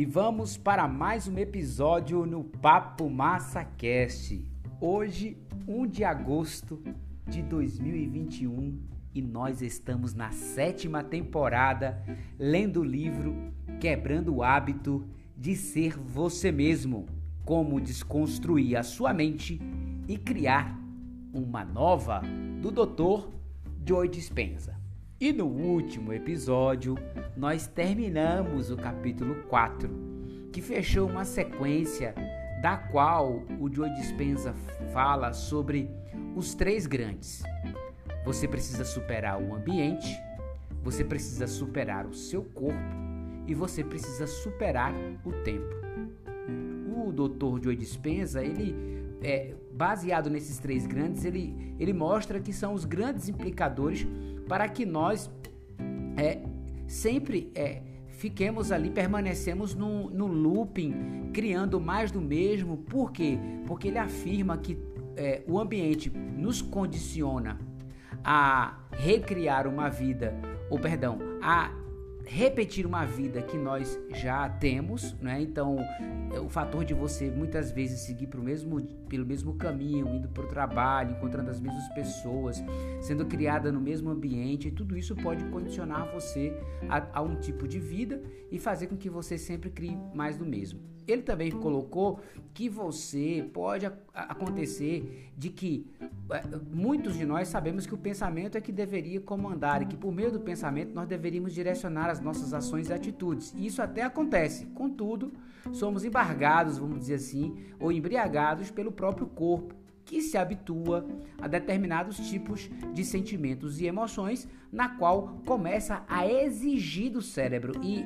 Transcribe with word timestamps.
e 0.00 0.06
vamos 0.06 0.56
para 0.56 0.88
mais 0.88 1.28
um 1.28 1.36
episódio 1.36 2.24
no 2.24 2.42
Papo 2.42 3.10
Massa 3.10 3.62
Cast. 3.62 4.42
Hoje, 4.80 5.36
1 5.68 5.86
de 5.88 6.04
agosto 6.04 6.82
de 7.28 7.42
2021 7.42 8.80
e 9.14 9.20
nós 9.20 9.60
estamos 9.60 10.14
na 10.14 10.30
sétima 10.30 11.04
temporada 11.04 12.02
lendo 12.38 12.80
o 12.80 12.82
livro 12.82 13.52
Quebrando 13.78 14.36
o 14.36 14.42
Hábito 14.42 15.06
de 15.36 15.54
Ser 15.54 15.98
Você 15.98 16.50
Mesmo 16.50 17.04
Como 17.44 17.78
Desconstruir 17.78 18.78
a 18.78 18.82
Sua 18.82 19.12
Mente 19.12 19.60
e 20.08 20.16
Criar 20.16 20.80
uma 21.30 21.62
Nova, 21.62 22.22
do 22.62 22.70
Dr. 22.70 23.28
Joy 23.86 24.08
Dispenza. 24.08 24.79
E 25.20 25.34
no 25.34 25.44
último 25.44 26.14
episódio, 26.14 26.96
nós 27.36 27.66
terminamos 27.66 28.70
o 28.70 28.76
capítulo 28.76 29.34
4, 29.50 29.90
que 30.50 30.62
fechou 30.62 31.06
uma 31.06 31.26
sequência 31.26 32.14
da 32.62 32.78
qual 32.78 33.42
o 33.60 33.70
Joe 33.70 33.92
Dispenza 33.96 34.54
fala 34.94 35.34
sobre 35.34 35.90
os 36.34 36.54
três 36.54 36.86
grandes. 36.86 37.42
Você 38.24 38.48
precisa 38.48 38.82
superar 38.82 39.38
o 39.38 39.54
ambiente, 39.54 40.08
você 40.82 41.04
precisa 41.04 41.46
superar 41.46 42.06
o 42.06 42.14
seu 42.14 42.42
corpo 42.42 42.80
e 43.46 43.52
você 43.52 43.84
precisa 43.84 44.26
superar 44.26 44.94
o 45.22 45.32
tempo. 45.44 45.68
O 46.96 47.12
Dr. 47.12 47.62
Joe 47.62 47.76
Dispenza, 47.76 48.42
ele 48.42 48.74
é, 49.20 49.54
baseado 49.70 50.30
nesses 50.30 50.58
três 50.58 50.86
grandes, 50.86 51.26
ele, 51.26 51.74
ele 51.78 51.92
mostra 51.92 52.40
que 52.40 52.54
são 52.54 52.72
os 52.72 52.86
grandes 52.86 53.28
implicadores 53.28 54.08
para 54.50 54.68
que 54.68 54.84
nós 54.84 55.30
é, 56.16 56.40
sempre 56.88 57.52
é, 57.54 57.82
fiquemos 58.08 58.72
ali, 58.72 58.90
permanecemos 58.90 59.76
no, 59.76 60.10
no 60.10 60.26
looping, 60.26 61.30
criando 61.32 61.80
mais 61.80 62.10
do 62.10 62.20
mesmo. 62.20 62.78
Por 62.78 63.12
quê? 63.12 63.38
Porque 63.64 63.86
ele 63.86 63.98
afirma 63.98 64.58
que 64.58 64.76
é, 65.16 65.44
o 65.46 65.56
ambiente 65.56 66.10
nos 66.10 66.60
condiciona 66.60 67.60
a 68.24 68.76
recriar 68.90 69.68
uma 69.68 69.88
vida, 69.88 70.34
ou 70.68 70.80
perdão, 70.80 71.20
a 71.40 71.70
repetir 72.30 72.86
uma 72.86 73.04
vida 73.04 73.42
que 73.42 73.58
nós 73.58 73.98
já 74.14 74.48
temos, 74.48 75.16
né? 75.20 75.42
Então, 75.42 75.78
o 76.44 76.48
fator 76.48 76.84
de 76.84 76.94
você 76.94 77.28
muitas 77.28 77.72
vezes 77.72 78.02
seguir 78.02 78.28
pro 78.28 78.40
mesmo, 78.40 78.80
pelo 79.08 79.26
mesmo 79.26 79.54
caminho, 79.54 80.06
indo 80.14 80.28
para 80.28 80.44
o 80.44 80.46
trabalho, 80.46 81.10
encontrando 81.10 81.50
as 81.50 81.58
mesmas 81.58 81.88
pessoas, 81.88 82.62
sendo 83.00 83.26
criada 83.26 83.72
no 83.72 83.80
mesmo 83.80 84.10
ambiente, 84.10 84.70
tudo 84.70 84.96
isso 84.96 85.16
pode 85.16 85.44
condicionar 85.46 86.08
você 86.14 86.56
a, 86.88 87.18
a 87.18 87.20
um 87.20 87.34
tipo 87.34 87.66
de 87.66 87.80
vida 87.80 88.22
e 88.48 88.60
fazer 88.60 88.86
com 88.86 88.96
que 88.96 89.10
você 89.10 89.36
sempre 89.36 89.68
crie 89.68 89.98
mais 90.14 90.38
do 90.38 90.46
mesmo. 90.46 90.78
Ele 91.06 91.22
também 91.22 91.50
colocou 91.50 92.20
que 92.52 92.68
você 92.68 93.48
pode 93.52 93.86
acontecer 94.14 95.30
de 95.36 95.50
que 95.50 95.86
é, 96.30 96.42
muitos 96.72 97.16
de 97.16 97.24
nós 97.24 97.48
sabemos 97.48 97.86
que 97.86 97.94
o 97.94 97.98
pensamento 97.98 98.56
é 98.56 98.60
que 98.60 98.70
deveria 98.70 99.20
comandar 99.20 99.82
e 99.82 99.86
que 99.86 99.96
por 99.96 100.12
meio 100.12 100.30
do 100.30 100.40
pensamento 100.40 100.94
nós 100.94 101.08
deveríamos 101.08 101.52
direcionar 101.52 102.10
as 102.10 102.20
nossas 102.20 102.52
ações 102.52 102.88
e 102.88 102.92
atitudes. 102.92 103.54
E 103.56 103.66
isso 103.66 103.80
até 103.80 104.02
acontece. 104.02 104.66
Contudo, 104.66 105.32
somos 105.72 106.04
embargados, 106.04 106.78
vamos 106.78 107.00
dizer 107.00 107.14
assim, 107.14 107.56
ou 107.78 107.90
embriagados 107.90 108.70
pelo 108.70 108.92
próprio 108.92 109.26
corpo 109.26 109.79
que 110.10 110.20
se 110.20 110.36
habitua 110.36 111.06
a 111.40 111.46
determinados 111.46 112.16
tipos 112.28 112.68
de 112.92 113.04
sentimentos 113.04 113.80
e 113.80 113.86
emoções, 113.86 114.48
na 114.72 114.88
qual 114.88 115.40
começa 115.46 116.02
a 116.08 116.26
exigir 116.26 117.12
do 117.12 117.22
cérebro 117.22 117.80
e 117.80 118.04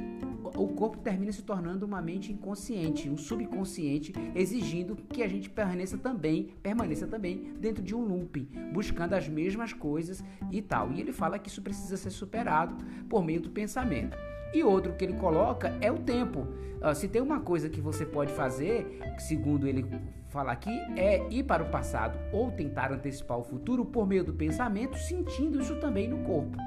o 0.55 0.69
corpo 0.69 0.99
termina 0.99 1.33
se 1.33 1.43
tornando 1.43 1.87
uma 1.87 2.03
mente 2.03 2.31
inconsciente, 2.31 3.09
um 3.09 3.17
subconsciente, 3.17 4.13
exigindo 4.35 4.95
que 4.95 5.23
a 5.23 5.27
gente 5.27 5.49
permaneça 5.49 5.97
também, 5.97 6.51
permaneça 6.63 7.07
também 7.07 7.55
dentro 7.59 7.83
de 7.83 7.95
um 7.95 8.05
looping, 8.05 8.51
buscando 8.71 9.15
as 9.15 9.27
mesmas 9.27 9.73
coisas 9.73 10.23
e 10.53 10.61
tal. 10.61 10.93
E 10.93 11.01
ele 11.01 11.11
fala 11.11 11.39
que 11.39 11.49
isso 11.49 11.63
precisa 11.63 11.97
ser 11.97 12.11
superado 12.11 12.77
por 13.09 13.25
meio 13.25 13.41
do 13.41 13.49
pensamento. 13.49 14.15
E 14.53 14.63
outro 14.63 14.93
que 14.93 15.07
ele 15.07 15.15
coloca 15.15 15.75
é 15.81 15.91
o 15.91 15.99
tempo. 15.99 16.41
Uh, 16.83 16.95
se 16.95 17.09
tem 17.09 17.23
uma 17.23 17.41
coisa 17.41 17.71
que 17.71 17.81
você 17.81 18.05
pode 18.05 18.31
fazer, 18.35 19.01
segundo 19.19 19.67
ele 19.67 19.87
fala 20.35 20.51
aqui, 20.51 20.77
é 20.97 21.25
ir 21.31 21.45
para 21.45 21.63
o 21.63 21.71
passado 21.71 22.19
ou 22.33 22.51
tentar 22.51 22.93
antecipar 22.93 23.39
o 23.39 23.45
futuro 23.45 23.85
por 23.85 24.05
meio 24.05 24.25
do 24.25 24.35
pensamento, 24.35 24.99
sentindo 24.99 25.61
isso 25.61 25.77
também 25.77 26.09
no 26.09 26.19
corpo. 26.25 26.59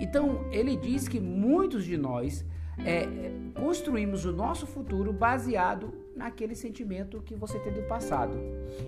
Então, 0.00 0.44
ele 0.50 0.76
diz 0.76 1.06
que 1.06 1.20
muitos 1.20 1.84
de 1.84 1.96
nós 1.96 2.44
é, 2.84 3.06
construímos 3.54 4.24
o 4.24 4.32
nosso 4.32 4.66
futuro 4.66 5.12
baseado 5.12 5.94
naquele 6.16 6.56
sentimento 6.56 7.22
que 7.22 7.36
você 7.36 7.60
tem 7.60 7.72
do 7.72 7.82
passado 7.82 8.36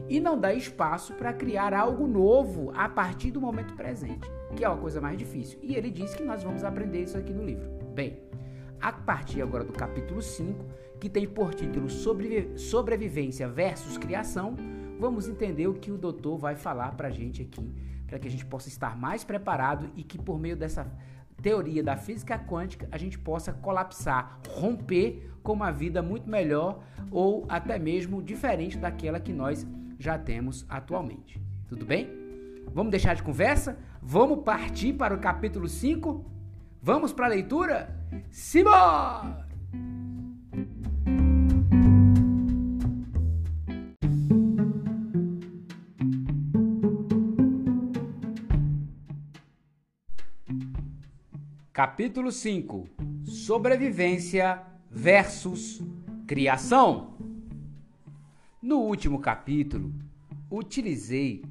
e 0.08 0.18
não 0.18 0.38
dá 0.38 0.52
espaço 0.52 1.14
para 1.14 1.32
criar 1.32 1.72
algo 1.72 2.06
novo 2.06 2.72
a 2.74 2.88
partir 2.88 3.30
do 3.30 3.40
momento 3.40 3.74
presente, 3.74 4.28
que 4.56 4.64
é 4.64 4.68
uma 4.68 4.78
coisa 4.78 5.00
mais 5.00 5.16
difícil. 5.16 5.60
E 5.62 5.76
ele 5.76 5.90
diz 5.90 6.12
que 6.14 6.24
nós 6.24 6.42
vamos 6.42 6.64
aprender 6.64 7.02
isso 7.02 7.16
aqui 7.16 7.32
no 7.32 7.44
livro. 7.44 7.68
Bem, 7.94 8.20
a 8.80 8.92
partir 8.92 9.42
agora 9.42 9.64
do 9.64 9.72
capítulo 9.72 10.22
5, 10.22 10.64
que 11.00 11.08
tem 11.08 11.26
por 11.26 11.54
título 11.54 11.88
Sobrevivência 11.88 13.48
versus 13.48 13.96
Criação, 13.98 14.56
vamos 14.98 15.28
entender 15.28 15.66
o 15.66 15.74
que 15.74 15.90
o 15.90 15.98
doutor 15.98 16.38
vai 16.38 16.56
falar 16.56 16.92
para 16.92 17.08
a 17.08 17.10
gente 17.10 17.42
aqui, 17.42 17.72
para 18.06 18.18
que 18.18 18.26
a 18.26 18.30
gente 18.30 18.46
possa 18.46 18.68
estar 18.68 18.96
mais 18.96 19.24
preparado 19.24 19.90
e 19.96 20.02
que 20.02 20.18
por 20.18 20.38
meio 20.38 20.56
dessa 20.56 20.90
teoria 21.42 21.82
da 21.82 21.96
física 21.96 22.38
quântica 22.38 22.88
a 22.90 22.98
gente 22.98 23.18
possa 23.18 23.52
colapsar, 23.52 24.40
romper 24.48 25.30
com 25.42 25.52
uma 25.52 25.70
vida 25.70 26.02
muito 26.02 26.28
melhor 26.28 26.82
ou 27.10 27.46
até 27.48 27.78
mesmo 27.78 28.22
diferente 28.22 28.76
daquela 28.76 29.20
que 29.20 29.32
nós 29.32 29.66
já 29.98 30.18
temos 30.18 30.66
atualmente. 30.68 31.40
Tudo 31.68 31.84
bem? 31.84 32.08
Vamos 32.72 32.90
deixar 32.90 33.14
de 33.14 33.22
conversa? 33.22 33.78
Vamos 34.02 34.44
partir 34.44 34.92
para 34.92 35.14
o 35.14 35.18
capítulo 35.18 35.68
5? 35.68 36.37
Vamos 36.80 37.12
para 37.12 37.26
a 37.26 37.28
leitura? 37.28 37.94
Simbora! 38.30 39.46
Capítulo 51.72 52.32
5 52.32 52.88
Sobrevivência 53.24 54.62
versus 54.90 55.82
Criação. 56.26 57.16
No 58.62 58.80
último 58.80 59.20
capítulo, 59.20 59.92
utilizei 60.50 61.44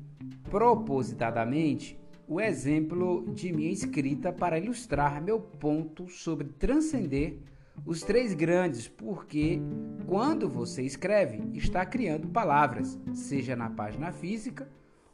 propositadamente 0.49 1.97
o 2.27 2.41
exemplo 2.41 3.25
de 3.33 3.53
minha 3.53 3.71
escrita 3.71 4.33
para 4.33 4.59
ilustrar 4.59 5.23
meu 5.23 5.39
ponto 5.39 6.09
sobre 6.09 6.49
transcender 6.49 7.39
os 7.85 8.01
três 8.01 8.33
grandes, 8.33 8.87
porque 8.87 9.61
quando 10.05 10.49
você 10.49 10.81
escreve, 10.81 11.41
está 11.57 11.85
criando 11.85 12.27
palavras, 12.27 12.99
seja 13.13 13.55
na 13.55 13.69
página 13.69 14.11
física 14.11 14.67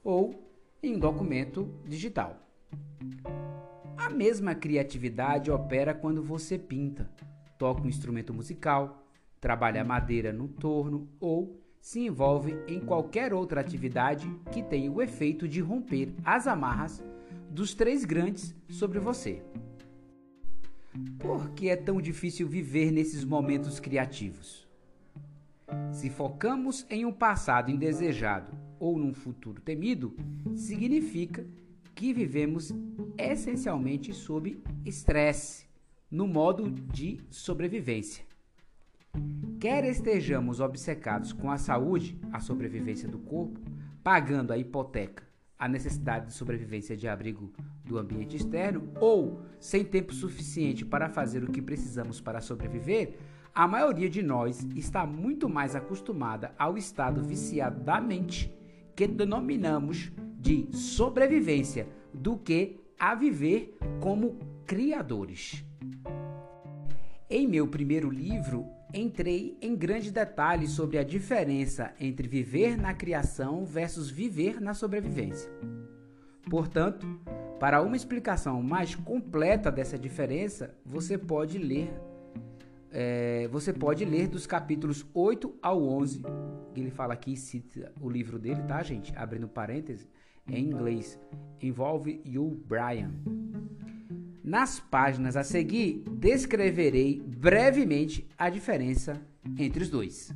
ou 0.03 0.33
em 0.81 0.97
documento 0.97 1.69
digital. 1.85 2.39
A 3.95 4.09
mesma 4.09 4.55
criatividade 4.55 5.51
opera 5.51 5.93
quando 5.93 6.23
você 6.23 6.57
pinta, 6.57 7.07
toca 7.59 7.83
um 7.83 7.89
instrumento 7.89 8.33
musical, 8.33 9.05
trabalha 9.39 9.83
madeira 9.83 10.33
no 10.33 10.47
torno 10.47 11.07
ou 11.19 11.62
se 11.83 11.99
envolve 11.99 12.55
em 12.65 12.79
qualquer 12.79 13.33
outra 13.33 13.59
atividade 13.59 14.25
que 14.53 14.63
tenha 14.63 14.89
o 14.89 15.01
efeito 15.01 15.49
de 15.49 15.59
romper 15.59 16.13
as 16.23 16.47
amarras 16.47 17.03
dos 17.51 17.73
três 17.73 18.05
grandes 18.05 18.55
sobre 18.69 18.99
você. 18.99 19.43
Por 21.19 21.49
que 21.49 21.67
é 21.67 21.75
tão 21.75 22.01
difícil 22.01 22.47
viver 22.47 22.89
nesses 22.89 23.25
momentos 23.25 23.81
criativos? 23.81 24.65
Se 25.91 26.09
focamos 26.09 26.85
em 26.89 27.03
um 27.03 27.11
passado 27.11 27.69
indesejado 27.69 28.57
ou 28.79 28.97
num 28.97 29.13
futuro 29.13 29.61
temido, 29.61 30.15
significa 30.55 31.45
que 31.93 32.13
vivemos 32.13 32.73
essencialmente 33.17 34.13
sob 34.13 34.57
estresse, 34.85 35.65
no 36.09 36.27
modo 36.27 36.71
de 36.71 37.19
sobrevivência. 37.29 38.23
Quer 39.63 39.85
estejamos 39.85 40.59
obcecados 40.59 41.31
com 41.31 41.49
a 41.49 41.57
saúde, 41.57 42.19
a 42.33 42.41
sobrevivência 42.41 43.07
do 43.07 43.17
corpo, 43.17 43.61
pagando 44.03 44.51
a 44.51 44.57
hipoteca, 44.57 45.23
a 45.57 45.69
necessidade 45.69 46.25
de 46.25 46.33
sobrevivência 46.33 46.97
de 46.97 47.07
abrigo 47.07 47.49
do 47.85 47.97
ambiente 47.97 48.35
externo, 48.35 48.91
ou 48.99 49.39
sem 49.61 49.85
tempo 49.85 50.13
suficiente 50.13 50.83
para 50.83 51.07
fazer 51.07 51.45
o 51.45 51.49
que 51.49 51.61
precisamos 51.61 52.19
para 52.19 52.41
sobreviver, 52.41 53.15
a 53.55 53.65
maioria 53.65 54.09
de 54.09 54.21
nós 54.21 54.67
está 54.75 55.05
muito 55.05 55.47
mais 55.47 55.77
acostumada 55.77 56.53
ao 56.59 56.77
estado 56.77 57.23
viciado 57.23 57.79
da 57.85 58.01
mente 58.01 58.53
que 58.93 59.07
denominamos 59.07 60.11
de 60.37 60.67
sobrevivência 60.75 61.87
do 62.13 62.35
que 62.37 62.81
a 62.99 63.15
viver 63.15 63.77
como 64.01 64.37
criadores. 64.65 65.63
Em 67.29 67.47
meu 67.47 67.65
primeiro 67.65 68.09
livro, 68.09 68.67
entrei 68.93 69.57
em 69.61 69.75
grande 69.75 70.11
detalhe 70.11 70.67
sobre 70.67 70.97
a 70.97 71.03
diferença 71.03 71.93
entre 71.99 72.27
viver 72.27 72.77
na 72.77 72.93
criação 72.93 73.65
versus 73.65 74.09
viver 74.09 74.61
na 74.61 74.73
sobrevivência. 74.73 75.49
Portanto, 76.49 77.07
para 77.59 77.81
uma 77.81 77.95
explicação 77.95 78.61
mais 78.61 78.93
completa 78.93 79.71
dessa 79.71 79.97
diferença, 79.97 80.75
você 80.85 81.17
pode 81.17 81.57
ler 81.57 81.91
é, 82.95 83.47
você 83.47 83.73
pode 83.73 84.05
ler 84.05 84.27
dos 84.27 84.45
capítulos 84.45 85.03
8 85.15 85.55
ao 85.63 85.81
11. 85.83 86.21
Ele 86.75 86.91
fala 86.91 87.15
aqui, 87.15 87.35
cita 87.35 87.91
o 87.99 88.07
livro 88.07 88.37
dele, 88.37 88.61
tá, 88.63 88.83
gente? 88.83 89.11
Abrindo 89.17 89.47
parênteses, 89.47 90.07
em 90.47 90.65
inglês. 90.65 91.19
Envolve 91.59 92.21
you, 92.23 92.61
Brian. 92.67 93.11
Nas 94.43 94.77
páginas 94.77 95.37
a 95.37 95.43
seguir, 95.43 96.03
descreverei 96.09 97.21
brevemente 97.21 98.27
a 98.37 98.49
diferença 98.49 99.21
entre 99.57 99.83
os 99.83 99.89
dois. 99.89 100.35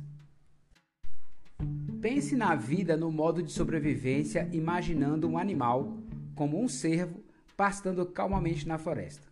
Pense 2.00 2.34
na 2.34 2.54
vida 2.54 2.96
no 2.96 3.12
modo 3.12 3.42
de 3.42 3.52
sobrevivência, 3.52 4.48
imaginando 4.50 5.28
um 5.28 5.36
animal 5.36 5.98
como 6.34 6.62
um 6.62 6.68
cervo 6.68 7.22
pastando 7.54 8.06
calmamente 8.06 8.66
na 8.66 8.78
floresta. 8.78 9.26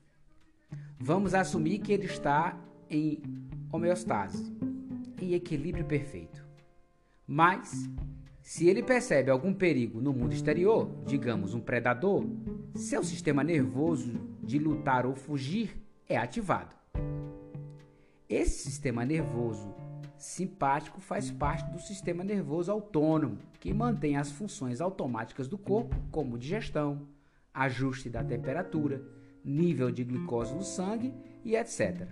Vamos 0.98 1.32
assumir 1.32 1.78
que 1.78 1.92
ele 1.92 2.06
está 2.06 2.58
em 2.90 3.22
homeostase, 3.72 4.52
em 5.22 5.32
equilíbrio 5.32 5.86
perfeito. 5.86 6.44
Mas, 7.26 7.88
se 8.46 8.68
ele 8.68 8.80
percebe 8.80 9.28
algum 9.28 9.52
perigo 9.52 10.00
no 10.00 10.12
mundo 10.12 10.32
exterior, 10.32 10.88
digamos 11.04 11.52
um 11.52 11.60
predador, 11.60 12.24
seu 12.76 13.02
sistema 13.02 13.42
nervoso 13.42 14.20
de 14.40 14.56
lutar 14.56 15.04
ou 15.04 15.16
fugir 15.16 15.76
é 16.08 16.16
ativado. 16.16 16.72
Esse 18.28 18.70
sistema 18.70 19.04
nervoso 19.04 19.74
simpático 20.16 21.00
faz 21.00 21.28
parte 21.28 21.72
do 21.72 21.80
sistema 21.80 22.22
nervoso 22.22 22.70
autônomo, 22.70 23.38
que 23.58 23.74
mantém 23.74 24.16
as 24.16 24.30
funções 24.30 24.80
automáticas 24.80 25.48
do 25.48 25.58
corpo, 25.58 25.96
como 26.12 26.38
digestão, 26.38 27.08
ajuste 27.52 28.08
da 28.08 28.22
temperatura, 28.22 29.02
nível 29.44 29.90
de 29.90 30.04
glicose 30.04 30.54
no 30.54 30.62
sangue 30.62 31.12
e 31.44 31.56
etc. 31.56 32.06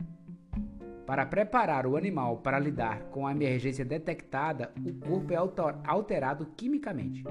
Para 1.06 1.26
preparar 1.26 1.86
o 1.86 1.96
animal 1.98 2.38
para 2.38 2.58
lidar 2.58 3.04
com 3.10 3.26
a 3.26 3.32
emergência 3.32 3.84
detectada, 3.84 4.72
o 4.86 4.94
corpo 4.94 5.34
é 5.34 5.36
alterado 5.84 6.46
quimicamente. 6.56 7.22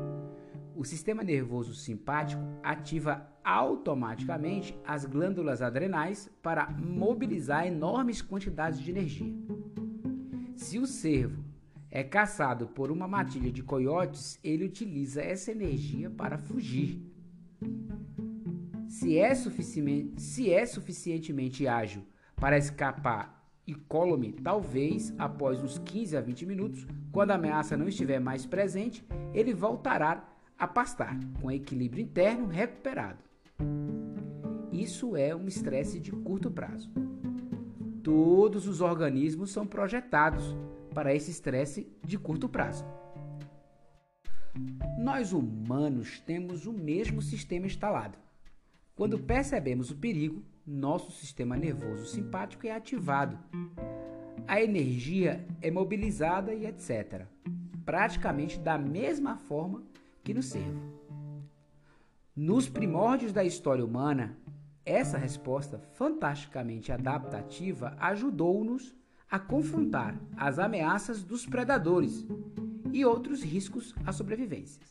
O 0.75 0.85
sistema 0.85 1.23
nervoso 1.23 1.73
simpático 1.73 2.41
ativa 2.61 3.27
automaticamente 3.43 4.77
as 4.85 5.05
glândulas 5.05 5.61
adrenais 5.61 6.29
para 6.41 6.69
mobilizar 6.69 7.65
enormes 7.65 8.21
quantidades 8.21 8.79
de 8.79 8.91
energia. 8.91 9.33
Se 10.55 10.77
o 10.77 10.85
cervo 10.85 11.43
é 11.89 12.03
caçado 12.03 12.67
por 12.67 12.91
uma 12.91 13.07
matilha 13.07 13.51
de 13.51 13.63
coiotes, 13.63 14.39
ele 14.43 14.65
utiliza 14.65 15.21
essa 15.21 15.51
energia 15.51 16.11
para 16.11 16.37
fugir. 16.37 17.01
Se 18.87 19.17
é, 19.17 19.33
se 19.33 20.51
é 20.53 20.65
suficientemente 20.65 21.67
ágil 21.67 22.03
para 22.35 22.57
escapar 22.57 23.42
incólume, 23.67 24.33
talvez 24.33 25.13
após 25.17 25.63
uns 25.63 25.77
15 25.79 26.17
a 26.17 26.21
20 26.21 26.45
minutos, 26.45 26.87
quando 27.11 27.31
a 27.31 27.35
ameaça 27.35 27.77
não 27.77 27.87
estiver 27.87 28.19
mais 28.19 28.45
presente, 28.45 29.05
ele 29.33 29.53
voltará 29.53 30.29
a 30.57 30.67
pastar, 30.67 31.17
com 31.41 31.51
equilíbrio 31.51 32.03
interno 32.03 32.47
recuperado. 32.47 33.23
Isso 34.71 35.15
é 35.15 35.35
um 35.35 35.47
estresse 35.47 35.99
de 35.99 36.11
curto 36.11 36.49
prazo. 36.49 36.91
Todos 38.01 38.67
os 38.67 38.81
organismos 38.81 39.51
são 39.51 39.65
projetados 39.65 40.55
para 40.93 41.13
esse 41.13 41.31
estresse 41.31 41.87
de 42.03 42.17
curto 42.17 42.49
prazo. 42.49 42.85
Nós 44.97 45.33
humanos 45.33 46.19
temos 46.19 46.65
o 46.65 46.73
mesmo 46.73 47.21
sistema 47.21 47.65
instalado. 47.65 48.17
Quando 48.95 49.17
percebemos 49.17 49.89
o 49.89 49.95
perigo, 49.95 50.43
nosso 50.65 51.11
sistema 51.11 51.57
nervoso 51.57 52.05
simpático 52.05 52.65
é 52.65 52.71
ativado. 52.71 53.37
A 54.47 54.61
energia 54.61 55.45
é 55.61 55.69
mobilizada 55.69 56.53
e 56.53 56.65
etc. 56.65 57.25
Praticamente 57.85 58.57
da 58.59 58.77
mesma 58.77 59.37
forma 59.37 59.83
que 60.23 60.33
no 60.33 60.41
cervo. 60.41 60.81
Nos 62.35 62.67
primórdios 62.67 63.31
da 63.31 63.43
história 63.43 63.85
humana, 63.85 64.37
essa 64.85 65.17
resposta 65.17 65.79
fantasticamente 65.93 66.91
adaptativa 66.91 67.95
ajudou-nos 67.99 68.95
a 69.29 69.39
confrontar 69.39 70.19
as 70.35 70.59
ameaças 70.59 71.23
dos 71.23 71.45
predadores 71.45 72.25
e 72.91 73.05
outros 73.05 73.41
riscos 73.41 73.93
à 74.05 74.11
sobrevivência. 74.11 74.81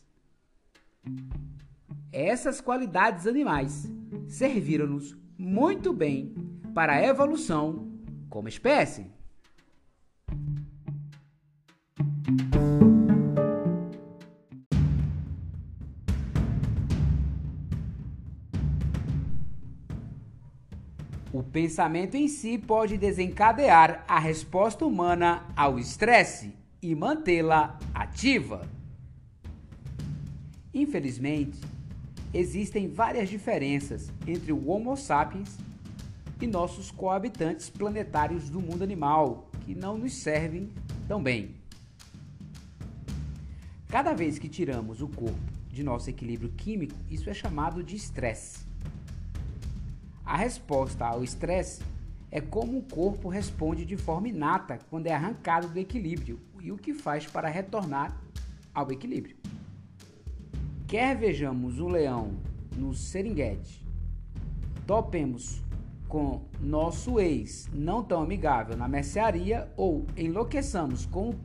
Essas 2.11 2.61
qualidades 2.61 3.25
animais 3.25 3.91
serviram-nos 4.27 5.17
muito 5.37 5.93
bem 5.93 6.33
para 6.73 6.93
a 6.93 7.03
evolução 7.05 7.91
como 8.29 8.47
espécie. 8.47 9.11
O 21.31 21.41
pensamento 21.41 22.15
em 22.15 22.27
si 22.27 22.57
pode 22.57 22.97
desencadear 22.97 24.05
a 24.07 24.19
resposta 24.19 24.85
humana 24.85 25.45
ao 25.55 25.79
estresse 25.79 26.53
e 26.81 26.93
mantê-la 26.93 27.79
ativa. 27.93 28.67
Infelizmente, 30.73 31.59
existem 32.33 32.87
várias 32.87 33.29
diferenças 33.29 34.11
entre 34.27 34.51
o 34.51 34.69
Homo 34.69 34.97
sapiens 34.97 35.57
e 36.41 36.47
nossos 36.47 36.89
coabitantes 36.89 37.69
planetários 37.69 38.49
do 38.49 38.59
mundo 38.59 38.83
animal, 38.83 39.49
que 39.61 39.75
não 39.75 39.97
nos 39.97 40.13
servem 40.13 40.69
tão 41.07 41.21
bem. 41.21 41.55
Cada 43.87 44.13
vez 44.13 44.39
que 44.39 44.49
tiramos 44.49 45.01
o 45.01 45.07
corpo 45.07 45.39
de 45.69 45.83
nosso 45.83 46.09
equilíbrio 46.09 46.51
químico, 46.51 46.95
isso 47.09 47.29
é 47.29 47.33
chamado 47.33 47.83
de 47.83 47.95
estresse. 47.95 48.65
A 50.25 50.35
resposta 50.35 51.05
ao 51.05 51.23
estresse 51.23 51.83
é 52.31 52.41
como 52.41 52.79
o 52.79 52.83
corpo 52.83 53.29
responde 53.29 53.85
de 53.85 53.95
forma 53.95 54.27
inata 54.27 54.79
quando 54.89 55.05
é 55.05 55.13
arrancado 55.13 55.67
do 55.67 55.77
equilíbrio 55.77 56.39
e 56.59 56.71
o 56.71 56.77
que 56.77 56.93
faz 56.93 57.27
para 57.27 57.47
retornar 57.47 58.19
ao 58.73 58.91
equilíbrio. 58.91 59.42
Quer 60.93 61.17
vejamos 61.17 61.79
um 61.79 61.87
leão 61.87 62.35
no 62.77 62.93
Serengeti, 62.93 63.83
topemos 64.85 65.63
com 66.07 66.45
nosso 66.61 67.19
ex 67.19 67.67
não 67.73 68.03
tão 68.03 68.21
amigável 68.21 68.77
na 68.77 68.87
mercearia 68.87 69.73
ou 69.75 70.05
enlouqueçamos 70.15 71.07
com 71.07 71.31
o 71.31 71.35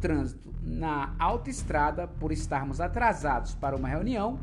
trânsito 0.00 0.54
na 0.62 1.14
autoestrada 1.18 2.08
por 2.08 2.32
estarmos 2.32 2.80
atrasados 2.80 3.54
para 3.54 3.76
uma 3.76 3.88
reunião, 3.88 4.40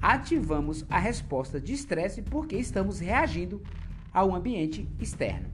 ativamos 0.00 0.86
a 0.88 0.98
resposta 0.98 1.60
de 1.60 1.74
estresse 1.74 2.22
porque 2.22 2.56
estamos 2.56 3.00
reagindo 3.00 3.62
ao 4.14 4.34
ambiente 4.34 4.88
externo. 4.98 5.50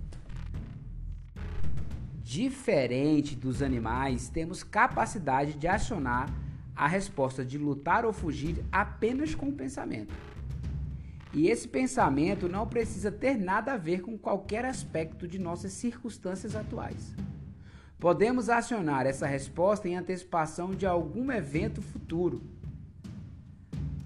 Diferente 2.22 3.34
dos 3.34 3.60
animais, 3.60 4.28
temos 4.28 4.62
capacidade 4.62 5.54
de 5.54 5.66
acionar 5.66 6.32
a 6.80 6.87
resposta 6.87 7.44
de 7.44 7.58
lutar 7.58 8.06
ou 8.06 8.12
fugir 8.12 8.64
apenas 8.72 9.34
com 9.34 9.50
o 9.50 9.52
pensamento. 9.52 10.14
E 11.30 11.46
esse 11.46 11.68
pensamento 11.68 12.49
não 12.49 12.66
precisa 12.66 13.12
ter 13.12 13.37
nada 13.37 13.75
a 13.75 13.76
ver 13.76 14.00
com 14.00 14.16
qualquer 14.16 14.64
aspecto 14.64 15.28
de 15.28 15.38
nossas 15.38 15.72
circunstâncias 15.72 16.56
atuais. 16.56 17.14
Podemos 17.99 18.49
acionar 18.49 19.04
essa 19.04 19.26
resposta 19.26 19.90
em 19.90 19.94
antecipação 19.94 20.70
de 20.70 20.87
algum 20.87 21.30
evento 21.30 21.82
futuro. 21.82 22.40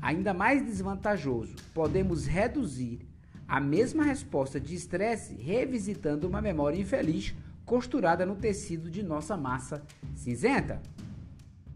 Ainda 0.03 0.35
mais 0.35 0.61
desvantajoso, 0.67 1.55
podemos 1.73 2.27
reduzir 2.27 3.07
a 3.47 3.61
mesma 3.61 4.03
resposta 4.03 4.59
de 4.59 4.75
estresse 4.75 5.35
revisitando 5.35 6.27
uma 6.27 6.43
memória 6.43 6.81
infeliz 6.81 7.37
costurada 7.65 8.27
no 8.27 8.35
tecido 8.35 8.91
de 8.91 9.01
nossa 9.01 9.37
massa 9.37 9.81
cinzenta. 10.17 10.83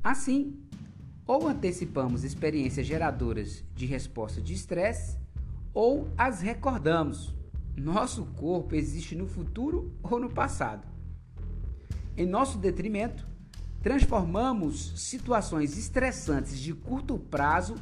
Assim, 0.02 0.58
ou 1.28 1.46
antecipamos 1.46 2.24
experiências 2.24 2.86
geradoras 2.86 3.62
de 3.74 3.84
resposta 3.84 4.40
de 4.40 4.54
estresse, 4.54 5.18
ou 5.74 6.08
as 6.16 6.40
recordamos. 6.40 7.34
Nosso 7.76 8.24
corpo 8.34 8.74
existe 8.74 9.14
no 9.14 9.26
futuro 9.26 9.92
ou 10.02 10.18
no 10.18 10.30
passado. 10.30 10.88
Em 12.16 12.26
nosso 12.26 12.56
detrimento, 12.56 13.28
transformamos 13.82 14.94
situações 14.96 15.76
estressantes 15.76 16.58
de 16.58 16.72
curto 16.72 17.18
prazo 17.18 17.74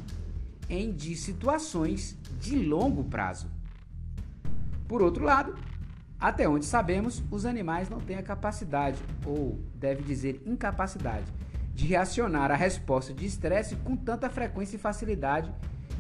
em 0.68 0.92
de 0.92 1.14
situações 1.14 2.18
de 2.40 2.58
longo 2.58 3.04
prazo. 3.04 3.46
Por 4.88 5.00
outro 5.00 5.24
lado, 5.24 5.56
Até 6.18 6.48
onde 6.48 6.64
sabemos, 6.64 7.22
os 7.30 7.44
animais 7.44 7.90
não 7.90 8.00
têm 8.00 8.16
a 8.16 8.22
capacidade, 8.22 8.98
ou 9.24 9.60
deve 9.74 10.02
dizer 10.02 10.42
incapacidade, 10.46 11.26
de 11.76 11.85
reacionar 11.85 12.50
à 12.50 12.56
resposta 12.56 13.12
de 13.12 13.26
estresse 13.26 13.76
com 13.76 13.95
tanta 13.95 14.30
frequência 14.30 14.76
e 14.76 14.78
facilidade 14.78 15.52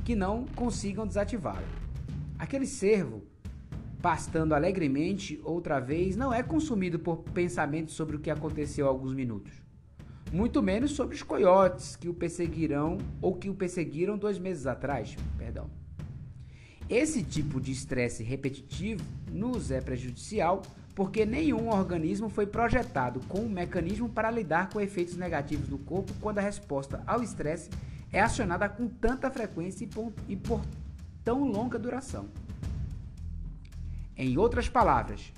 que 0.06 0.16
não 0.16 0.46
consigam 0.56 1.06
desativá-la. 1.06 1.68
Aquele 2.38 2.64
cervo, 2.64 3.22
pastando 4.00 4.54
alegremente 4.54 5.38
outra 5.44 5.78
vez, 5.78 6.16
não 6.16 6.32
é 6.32 6.42
consumido 6.42 6.98
por 6.98 7.18
pensamentos 7.18 7.92
sobre 7.92 8.16
o 8.16 8.18
que 8.18 8.30
aconteceu 8.30 8.86
há 8.86 8.88
alguns 8.88 9.12
minutos. 9.12 9.52
Muito 10.32 10.62
menos 10.62 10.92
sobre 10.92 11.14
os 11.14 11.22
coiotes 11.22 11.94
que 11.94 12.08
o 12.08 12.14
perseguirão 12.14 12.96
ou 13.20 13.36
que 13.36 13.50
o 13.50 13.54
perseguiram 13.54 14.16
dois 14.16 14.38
meses 14.38 14.66
atrás. 14.66 15.14
Perdão. 15.36 15.70
Esse 16.88 17.22
tipo 17.22 17.60
de 17.60 17.70
estresse 17.70 18.22
repetitivo 18.22 19.04
nos 19.30 19.70
é 19.70 19.82
prejudicial 19.82 20.62
porque 20.96 21.26
nenhum 21.26 21.68
organismo 21.68 22.30
foi 22.30 22.46
projetado 22.46 23.20
com 23.28 23.40
um 23.40 23.48
mecanismo 23.50 24.08
para 24.08 24.30
lidar 24.30 24.70
com 24.70 24.80
efeitos 24.80 25.14
negativos 25.14 25.68
no 25.68 25.76
corpo 25.76 26.10
quando 26.22 26.38
a 26.38 26.40
resposta 26.40 27.02
ao 27.06 27.22
estresse 27.22 27.68
é 28.10 28.18
acionada 28.18 28.66
com 28.66 28.88
tanta 28.88 29.30
frequência 29.30 29.86
e 30.26 30.36
por 30.36 30.62
tão 31.22 31.44
longa 31.44 31.78
duração. 31.78 32.30
Em 34.16 34.38
outras 34.38 34.70
palavras, 34.70 35.34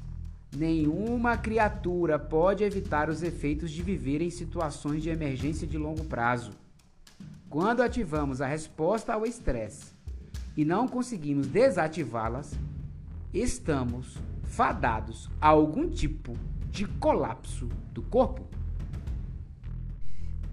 nenhuma 0.56 1.36
criatura 1.36 2.20
pode 2.20 2.62
evitar 2.62 3.10
os 3.10 3.24
efeitos 3.24 3.72
de 3.72 3.82
viver 3.82 4.22
em 4.22 4.30
situações 4.30 5.02
de 5.02 5.10
emergência 5.10 5.66
de 5.66 5.76
longo 5.76 6.04
prazo. 6.04 6.52
Quando 7.50 7.82
ativamos 7.82 8.40
a 8.40 8.46
resposta 8.46 9.12
ao 9.12 9.26
estresse 9.26 9.86
e 10.56 10.64
não 10.64 10.86
conseguimos 10.86 11.48
desativá-las, 11.48 12.52
estamos 13.34 14.16
fadados 14.48 15.30
a 15.40 15.48
algum 15.48 15.88
tipo 15.88 16.34
de 16.70 16.86
colapso 16.86 17.68
do 17.92 18.02
corpo. 18.02 18.46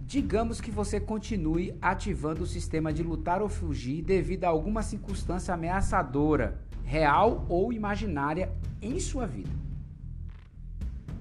Digamos 0.02 0.62
que 0.62 0.70
você 0.70 1.00
continue 1.00 1.76
ativando 1.82 2.44
o 2.44 2.48
sistema 2.48 2.94
de 2.94 3.02
lutar 3.02 3.42
ou 3.42 3.50
fugir 3.50 4.04
devido 4.04 4.44
a 4.44 4.50
alguma 4.50 4.84
circunstância 4.84 5.54
ameaçadora, 5.54 6.62
real 6.84 7.46
ou 7.50 7.74
imaginária, 7.74 8.54
em 8.82 9.00
sua 9.00 9.26
vida. 9.26 9.50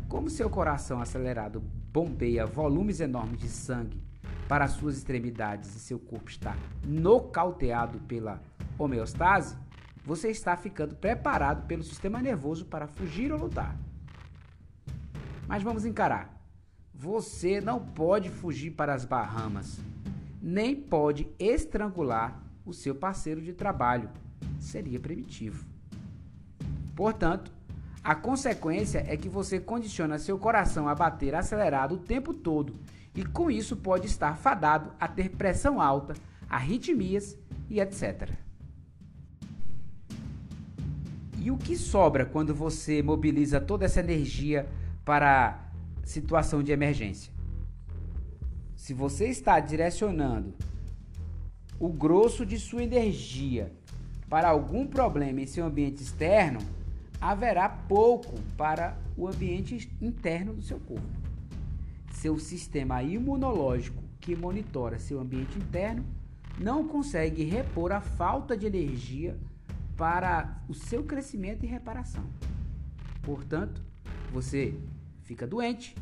Como 0.07 0.29
seu 0.29 0.51
coração 0.51 1.01
acelerado 1.01 1.63
bombeia 1.93 2.45
volumes 2.45 3.01
enormes 3.01 3.41
de 3.41 3.49
sangue 3.49 4.03
para 4.47 4.69
suas 4.69 4.99
extremidades 4.99 5.75
e 5.75 5.79
seu 5.79 5.99
corpo 5.99 6.29
está 6.29 6.55
nocauteado 6.85 7.99
pela 8.01 8.43
homeostase, 8.79 9.57
você 10.05 10.29
está 10.29 10.57
ficando 10.57 10.95
preparado 10.95 11.67
pelo 11.67 11.83
sistema 11.83 12.21
nervoso 12.21 12.67
para 12.67 12.87
fugir 12.87 13.33
ou 13.33 13.39
lutar. 13.39 13.77
Mas 15.49 15.63
vamos 15.63 15.87
encarar. 15.87 16.31
Você 16.93 17.61
não 17.61 17.81
pode 17.81 18.29
fugir 18.29 18.73
para 18.73 18.95
as 18.95 19.05
Bahamas, 19.05 19.81
nem 20.41 20.77
pode 20.77 21.27
estrangular 21.39 22.41
o 22.65 22.73
seu 22.73 22.95
parceiro 22.95 23.41
de 23.41 23.53
trabalho. 23.53 24.11
Seria 24.61 25.01
primitivo. 25.01 25.65
Portanto, 26.95 27.53
a 28.03 28.15
consequência 28.15 29.05
é 29.09 29.17
que 29.17 29.29
você 29.29 29.59
condiciona 29.59 30.19
seu 30.19 30.39
coração 30.39 30.89
a 30.89 30.95
bater 30.95 31.35
acelerado 31.35 31.95
o 31.95 31.99
tempo 31.99 32.35
todo 32.35 32.75
e 33.15 33.25
com 33.25 33.51
isso 33.51 33.77
pode 33.77 34.07
estar 34.07 34.37
fadado 34.37 34.93
a 35.01 35.09
ter 35.09 35.31
pressão 35.31 35.81
alta, 35.81 36.15
arritmias 36.49 37.39
e 37.71 37.81
etc. 37.81 38.44
E 41.45 41.51
o 41.51 41.59
que 41.59 41.77
sobra 41.77 42.25
quando 42.25 42.55
você 42.55 43.03
mobiliza 43.03 43.61
toda 43.61 43.85
essa 43.85 44.01
energia 44.01 44.67
para 45.05 45.71
situação 46.03 46.63
de 46.63 46.73
emergência? 46.73 47.31
Se 48.75 48.95
você 48.95 49.29
está 49.29 49.61
direcionando 49.61 50.55
o 51.79 51.91
grosso 51.91 52.47
de 52.47 52.59
sua 52.59 52.83
energia 52.83 53.71
para 54.27 54.49
algum 54.49 54.87
problema 54.87 55.43
em 55.43 55.47
seu 55.47 55.67
ambiente 55.67 56.03
externo, 56.03 56.61
haverá 57.21 57.69
pouco 57.69 58.41
para 58.57 58.97
o 59.15 59.29
ambiente 59.29 59.95
interno 60.01 60.55
do 60.55 60.63
seu 60.63 60.81
corpo. 60.81 61.07
Seu 62.11 62.39
sistema 62.39 63.03
imunológico, 63.03 64.03
que 64.19 64.35
monitora 64.35 64.99
seu 64.99 65.21
ambiente 65.21 65.59
interno, 65.59 66.07
não 66.59 66.89
consegue 66.89 67.45
repor 67.45 67.93
a 67.93 68.01
falta 68.01 68.57
de 68.57 68.67
energia 68.67 69.39
para 69.97 70.63
o 70.69 70.75
seu 70.75 71.05
crescimento 71.05 71.65
e 71.65 71.69
reparação. 71.69 72.25
Portanto, 73.23 73.83
você 74.33 74.75
fica 75.23 75.47
doente, 75.47 75.95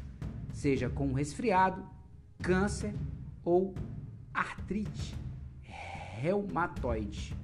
seja 0.52 0.88
com 0.88 1.12
resfriado, 1.12 1.84
câncer 2.42 2.94
ou 3.44 3.74
artrite 4.32 5.22
reumatoide. 6.22 7.36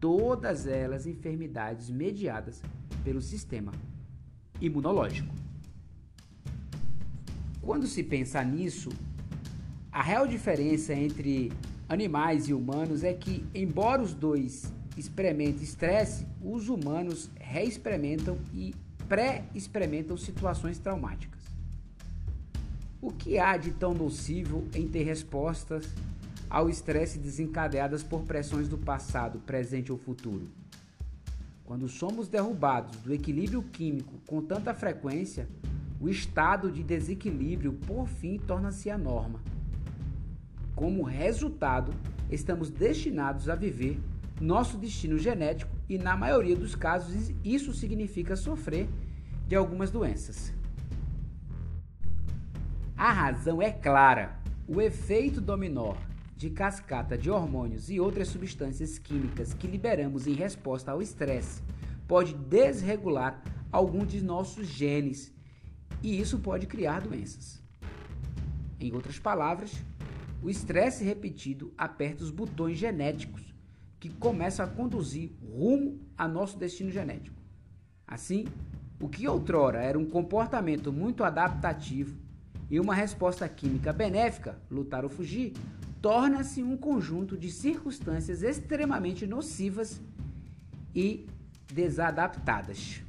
Todas 0.00 0.66
elas 0.66 1.06
enfermidades 1.06 1.88
mediadas 1.88 2.60
pelo 3.04 3.22
sistema 3.22 3.70
imunológico. 4.60 5.32
Quando 7.62 7.86
se 7.86 8.02
pensa 8.02 8.42
nisso, 8.42 8.90
a 9.92 10.02
real 10.02 10.26
diferença 10.26 10.92
entre 10.92 11.52
animais 11.88 12.48
e 12.48 12.52
humanos 12.52 13.04
é 13.04 13.14
que, 13.14 13.46
embora 13.54 14.02
os 14.02 14.12
dois 14.12 14.72
experimenta 14.96 15.62
estresse, 15.62 16.26
os 16.42 16.68
humanos 16.68 17.30
reexperimentam 17.38 18.38
e 18.54 18.74
pré-experimentam 19.08 20.16
situações 20.16 20.78
traumáticas. 20.78 21.40
O 23.00 23.12
que 23.12 23.38
há 23.38 23.56
de 23.56 23.70
tão 23.72 23.94
nocivo 23.94 24.64
em 24.74 24.88
ter 24.88 25.04
respostas 25.04 25.86
ao 26.48 26.68
estresse 26.68 27.18
desencadeadas 27.18 28.02
por 28.02 28.22
pressões 28.22 28.68
do 28.68 28.78
passado, 28.78 29.38
presente 29.40 29.92
ou 29.92 29.98
futuro? 29.98 30.48
Quando 31.64 31.88
somos 31.88 32.28
derrubados 32.28 32.96
do 32.98 33.12
equilíbrio 33.12 33.62
químico 33.62 34.14
com 34.26 34.40
tanta 34.40 34.72
frequência, 34.72 35.48
o 36.00 36.08
estado 36.08 36.70
de 36.70 36.82
desequilíbrio 36.82 37.72
por 37.72 38.06
fim 38.06 38.38
torna-se 38.38 38.90
a 38.90 38.96
norma. 38.96 39.40
Como 40.74 41.02
resultado, 41.02 41.92
estamos 42.30 42.70
destinados 42.70 43.48
a 43.48 43.54
viver 43.54 43.98
nosso 44.40 44.76
destino 44.76 45.18
genético 45.18 45.74
e, 45.88 45.96
na 45.98 46.16
maioria 46.16 46.56
dos 46.56 46.74
casos, 46.74 47.32
isso 47.44 47.72
significa 47.72 48.36
sofrer 48.36 48.88
de 49.46 49.56
algumas 49.56 49.90
doenças. 49.90 50.52
A 52.96 53.12
razão 53.12 53.62
é 53.62 53.70
clara: 53.70 54.38
o 54.66 54.80
efeito 54.80 55.40
dominó 55.40 55.94
de 56.36 56.50
cascata 56.50 57.16
de 57.16 57.30
hormônios 57.30 57.88
e 57.88 57.98
outras 57.98 58.28
substâncias 58.28 58.98
químicas 58.98 59.54
que 59.54 59.66
liberamos 59.66 60.26
em 60.26 60.34
resposta 60.34 60.92
ao 60.92 61.00
estresse 61.00 61.62
pode 62.06 62.34
desregular 62.34 63.42
algum 63.72 64.04
de 64.04 64.22
nossos 64.22 64.66
genes 64.66 65.32
e 66.02 66.20
isso 66.20 66.38
pode 66.38 66.66
criar 66.66 67.00
doenças. 67.00 67.62
Em 68.78 68.92
outras 68.92 69.18
palavras, 69.18 69.72
o 70.42 70.50
estresse 70.50 71.02
repetido 71.02 71.72
aperta 71.76 72.22
os 72.22 72.30
botões 72.30 72.76
genéticos 72.76 73.45
que 74.08 74.14
começa 74.18 74.62
a 74.62 74.66
conduzir 74.66 75.32
rumo 75.42 75.98
a 76.16 76.28
nosso 76.28 76.56
destino 76.56 76.90
genético. 76.90 77.36
Assim, 78.06 78.46
o 79.00 79.08
que 79.08 79.26
outrora 79.26 79.82
era 79.82 79.98
um 79.98 80.06
comportamento 80.06 80.92
muito 80.92 81.24
adaptativo 81.24 82.16
e 82.70 82.78
uma 82.78 82.94
resposta 82.94 83.48
química 83.48 83.92
benéfica, 83.92 84.58
lutar 84.70 85.02
ou 85.02 85.10
fugir, 85.10 85.54
torna-se 86.00 86.62
um 86.62 86.76
conjunto 86.76 87.36
de 87.36 87.50
circunstâncias 87.50 88.42
extremamente 88.42 89.26
nocivas 89.26 90.00
e 90.94 91.26
desadaptadas. 91.72 93.02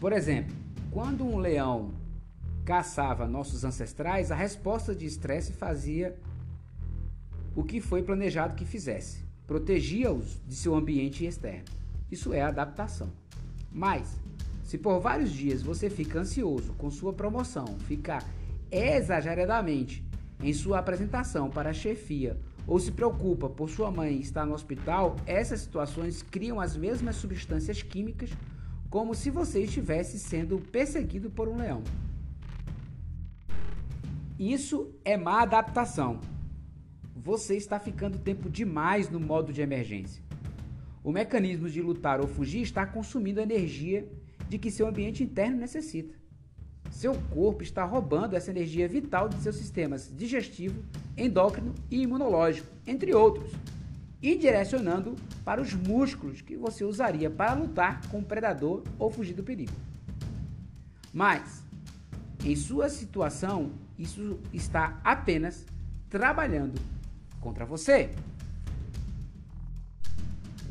Por 0.00 0.12
exemplo, 0.12 0.54
quando 0.90 1.24
um 1.24 1.36
leão 1.36 1.92
caçava 2.64 3.28
nossos 3.28 3.62
ancestrais, 3.62 4.30
a 4.30 4.34
resposta 4.34 4.94
de 4.94 5.04
estresse 5.04 5.52
fazia 5.52 6.18
o 7.54 7.62
que 7.62 7.80
foi 7.80 8.02
planejado 8.02 8.54
que 8.54 8.64
fizesse. 8.64 9.24
Protegia-os 9.46 10.40
de 10.46 10.54
seu 10.54 10.74
ambiente 10.74 11.24
externo. 11.24 11.64
Isso 12.10 12.32
é 12.32 12.42
adaptação. 12.42 13.12
Mas, 13.70 14.18
se 14.62 14.78
por 14.78 15.00
vários 15.00 15.30
dias 15.30 15.62
você 15.62 15.90
fica 15.90 16.20
ansioso 16.20 16.72
com 16.74 16.90
sua 16.90 17.12
promoção, 17.12 17.66
fica 17.80 18.18
exageradamente 18.70 20.04
em 20.42 20.52
sua 20.52 20.78
apresentação 20.78 21.50
para 21.50 21.70
a 21.70 21.74
chefia 21.74 22.38
ou 22.66 22.78
se 22.78 22.90
preocupa 22.90 23.48
por 23.48 23.68
sua 23.68 23.90
mãe 23.90 24.18
estar 24.18 24.46
no 24.46 24.54
hospital, 24.54 25.16
essas 25.26 25.60
situações 25.60 26.22
criam 26.22 26.60
as 26.60 26.76
mesmas 26.76 27.16
substâncias 27.16 27.82
químicas 27.82 28.30
como 28.88 29.14
se 29.14 29.28
você 29.28 29.62
estivesse 29.62 30.18
sendo 30.18 30.58
perseguido 30.58 31.30
por 31.30 31.48
um 31.48 31.58
leão. 31.58 31.82
Isso 34.38 34.90
é 35.04 35.16
má 35.16 35.42
adaptação 35.42 36.20
você 37.14 37.56
está 37.56 37.78
ficando 37.78 38.18
tempo 38.18 38.50
demais 38.50 39.08
no 39.08 39.20
modo 39.20 39.52
de 39.52 39.62
emergência. 39.62 40.22
O 41.02 41.12
mecanismo 41.12 41.68
de 41.68 41.80
lutar 41.80 42.20
ou 42.20 42.26
fugir 42.26 42.62
está 42.62 42.86
consumindo 42.86 43.38
a 43.38 43.42
energia 43.42 44.08
de 44.48 44.58
que 44.58 44.70
seu 44.70 44.86
ambiente 44.86 45.22
interno 45.22 45.58
necessita. 45.58 46.14
Seu 46.90 47.14
corpo 47.30 47.62
está 47.62 47.84
roubando 47.84 48.34
essa 48.34 48.50
energia 48.50 48.88
vital 48.88 49.28
de 49.28 49.36
seus 49.36 49.56
sistemas 49.56 50.10
digestivo, 50.16 50.82
endócrino 51.16 51.74
e 51.90 52.02
imunológico, 52.02 52.68
entre 52.86 53.14
outros, 53.14 53.52
e 54.22 54.36
direcionando 54.36 55.14
para 55.44 55.60
os 55.60 55.74
músculos 55.74 56.40
que 56.40 56.56
você 56.56 56.84
usaria 56.84 57.28
para 57.30 57.52
lutar 57.52 58.06
com 58.08 58.20
o 58.20 58.24
predador 58.24 58.82
ou 58.98 59.10
fugir 59.10 59.34
do 59.34 59.44
perigo. 59.44 59.72
Mas, 61.12 61.62
em 62.44 62.56
sua 62.56 62.88
situação, 62.88 63.72
isso 63.98 64.40
está 64.52 65.00
apenas 65.04 65.66
trabalhando 66.08 66.80
contra 67.44 67.66
você. 67.66 68.10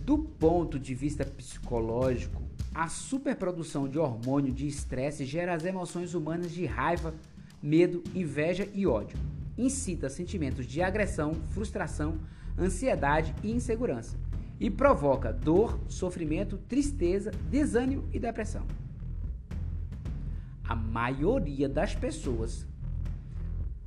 Do 0.03 0.17
ponto 0.17 0.79
de 0.79 0.95
vista 0.95 1.23
psicológico, 1.23 2.41
a 2.73 2.89
superprodução 2.89 3.87
de 3.87 3.99
hormônio 3.99 4.51
de 4.51 4.65
estresse 4.65 5.23
gera 5.23 5.53
as 5.53 5.63
emoções 5.63 6.15
humanas 6.15 6.51
de 6.51 6.65
raiva, 6.65 7.13
medo, 7.61 8.03
inveja 8.15 8.67
e 8.73 8.87
ódio. 8.87 9.15
Incita 9.55 10.09
sentimentos 10.09 10.65
de 10.65 10.81
agressão, 10.81 11.35
frustração, 11.51 12.17
ansiedade 12.57 13.35
e 13.43 13.51
insegurança. 13.51 14.17
E 14.59 14.69
provoca 14.69 15.31
dor, 15.31 15.79
sofrimento, 15.87 16.57
tristeza, 16.57 17.29
desânimo 17.51 18.09
e 18.11 18.19
depressão. 18.19 18.65
A 20.67 20.75
maioria 20.75 21.69
das 21.69 21.93
pessoas 21.93 22.65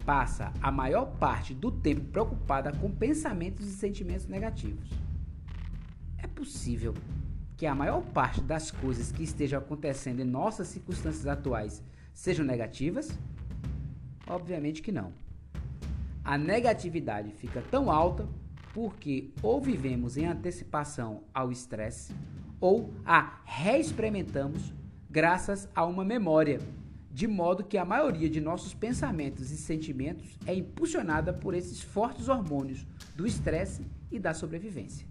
passa 0.06 0.52
a 0.62 0.70
maior 0.70 1.06
parte 1.18 1.52
do 1.52 1.70
tempo 1.70 2.02
preocupada 2.06 2.72
com 2.72 2.90
pensamentos 2.90 3.66
e 3.66 3.72
sentimentos 3.72 4.26
negativos. 4.26 4.88
É 6.16 6.28
possível 6.28 6.94
que 7.56 7.66
a 7.66 7.74
maior 7.74 8.02
parte 8.02 8.40
das 8.40 8.70
coisas 8.70 9.10
que 9.10 9.24
estejam 9.24 9.58
acontecendo 9.58 10.20
em 10.20 10.24
nossas 10.24 10.68
circunstâncias 10.68 11.26
atuais 11.26 11.82
sejam 12.14 12.46
negativas? 12.46 13.18
Obviamente 14.26 14.80
que 14.80 14.92
não. 14.92 15.12
A 16.24 16.38
negatividade 16.38 17.32
fica 17.32 17.62
tão 17.70 17.90
alta 17.90 18.28
porque 18.72 19.30
ou 19.42 19.60
vivemos 19.60 20.16
em 20.16 20.26
antecipação 20.26 21.24
ao 21.34 21.50
estresse 21.50 22.14
ou 22.60 22.92
a 23.04 23.40
reexperimentamos 23.44 24.72
graças 25.10 25.68
a 25.74 25.84
uma 25.84 26.04
memória, 26.04 26.60
de 27.16 27.26
modo 27.26 27.64
que 27.64 27.78
a 27.78 27.84
maioria 27.86 28.28
de 28.28 28.42
nossos 28.42 28.74
pensamentos 28.74 29.50
e 29.50 29.56
sentimentos 29.56 30.38
é 30.44 30.54
impulsionada 30.54 31.32
por 31.32 31.54
esses 31.54 31.80
fortes 31.80 32.28
hormônios 32.28 32.86
do 33.14 33.26
estresse 33.26 33.86
e 34.12 34.18
da 34.18 34.34
sobrevivência. 34.34 35.08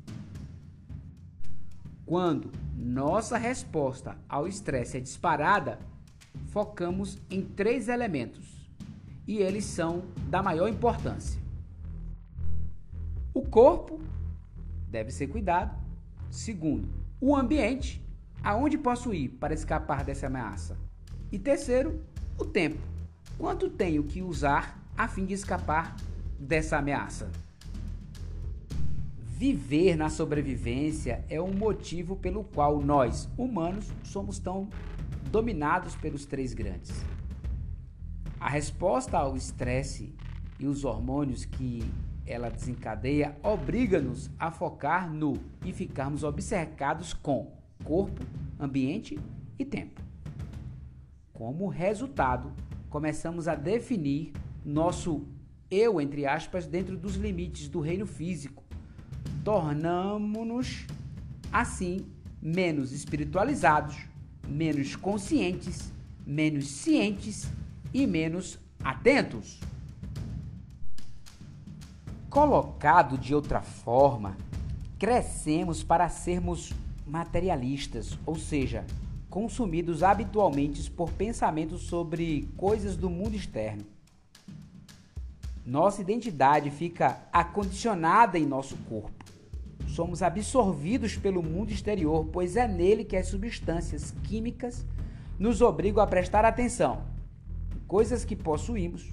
Quando 2.06 2.52
nossa 2.78 3.40
resposta 3.40 4.16
ao 4.30 4.48
estresse 4.48 4.98
é 4.98 5.00
disparada, 5.00 5.80
focamos 6.50 7.18
em 7.28 7.42
três 7.42 7.90
elementos 7.90 8.70
e 9.26 9.40
eles 9.40 9.66
são 9.66 10.04
da 10.30 10.44
maior 10.44 10.68
importância. 10.68 11.42
O 13.34 13.42
corpo 13.42 14.00
deve 14.92 15.10
ser 15.10 15.26
cuidado. 15.26 15.76
Segundo, 16.30 16.88
o 17.20 17.36
ambiente, 17.36 18.00
aonde 18.44 18.78
posso 18.78 19.12
ir 19.12 19.30
para 19.30 19.56
escapar 19.56 20.04
dessa 20.04 20.28
ameaça. 20.28 20.85
E 21.32 21.40
terceiro, 21.40 22.02
o 22.38 22.46
tempo. 22.46 22.78
Quanto 23.38 23.70
tenho 23.70 24.04
que 24.04 24.22
usar 24.22 24.80
a 24.98 25.08
fim 25.08 25.26
de 25.26 25.34
escapar 25.34 25.96
dessa 26.40 26.78
ameaça? 26.78 27.30
Viver 29.20 29.98
na 29.98 30.10
sobrevivência 30.10 31.26
é 31.30 31.42
um 31.42 31.54
motivo 31.54 32.16
pelo 32.16 32.44
qual 32.44 32.80
nós, 32.80 33.28
humanos, 33.38 33.92
somos 34.04 34.40
tão 34.40 34.70
dominados 35.30 35.96
pelos 35.96 36.26
três 36.26 36.54
grandes. 36.54 36.94
A 38.40 38.48
resposta 38.48 39.18
ao 39.18 39.36
estresse 39.36 40.14
e 40.58 40.68
os 40.68 40.86
hormônios 40.86 41.44
que 41.44 41.84
ela 42.26 42.50
desencadeia 42.50 43.36
obriga-nos 43.44 44.30
a 44.40 44.52
focar 44.52 45.12
no 45.12 45.34
e 45.66 45.74
ficarmos 45.74 46.24
obcecados 46.24 47.14
com 47.14 47.52
corpo, 47.84 48.26
ambiente 48.60 49.20
e 49.60 49.66
tempo. 49.66 50.05
Como 51.36 51.68
resultado, 51.68 52.52
começamos 52.90 53.48
a 53.48 53.54
definir 53.54 54.34
nosso 54.66 55.28
eu, 55.70 56.02
entre 56.02 56.26
aspas, 56.26 56.66
dentro 56.66 56.98
dos 56.98 57.16
limites 57.16 57.68
do 57.68 57.80
reino 57.80 58.08
físico 58.08 58.66
tornamos-nos, 59.46 60.88
assim, 61.52 62.08
menos 62.42 62.92
espiritualizados, 62.92 63.96
menos 64.48 64.96
conscientes, 64.96 65.94
menos 66.26 66.68
cientes 66.68 67.48
e 67.94 68.08
menos 68.08 68.58
atentos. 68.84 69.60
Colocado 72.28 73.20
de 73.20 73.36
outra 73.36 73.62
forma, 73.62 74.36
crescemos 74.98 75.84
para 75.84 76.10
sermos 76.10 76.74
materialistas, 77.06 78.18
ou 78.26 78.36
seja, 78.36 78.84
consumidos 79.36 80.02
habitualmente 80.02 80.90
por 80.90 81.12
pensamentos 81.12 81.82
sobre 81.82 82.48
coisas 82.56 82.96
do 82.96 83.10
mundo 83.10 83.36
externo. 83.36 83.84
Nossa 85.66 86.02
identidade 86.02 86.72
fica 86.72 87.28
acondicionada 87.34 88.40
em 88.40 88.46
nosso 88.46 88.78
corpo 88.90 89.26
somos 89.96 90.22
absorvidos 90.22 91.16
pelo 91.16 91.42
mundo 91.42 91.72
exterior, 91.72 92.28
pois 92.32 92.58
é 92.58 92.68
nele 92.68 93.06
que 93.06 93.16
as 93.16 93.28
substâncias 93.28 94.14
químicas 94.26 94.86
nos 95.40 95.62
obrigam 95.62 96.04
a 96.04 96.08
prestar 96.08 96.44
atenção. 96.44 97.04
Coisas 97.88 98.26
que 98.26 98.36
possuímos, 98.36 99.08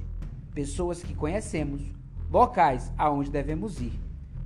pessoas 0.53 1.01
que 1.01 1.15
conhecemos, 1.15 1.83
locais 2.29 2.91
aonde 2.99 3.31
devemos 3.31 3.81
ir, 3.81 3.93